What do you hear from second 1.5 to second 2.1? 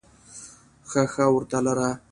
لره!